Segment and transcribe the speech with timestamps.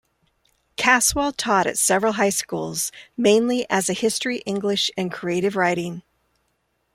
[0.77, 6.01] Caswell taught at several high schools, mainly as a history, English and creative writing.